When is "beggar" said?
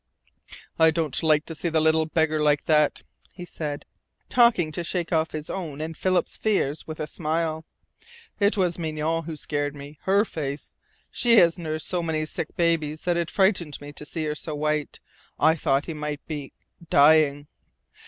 2.07-2.41